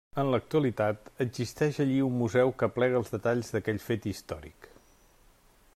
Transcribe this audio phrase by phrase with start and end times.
[0.21, 4.69] En l'actualitat, existeix allí un museu que aplega els detalls d'aquell fet històric.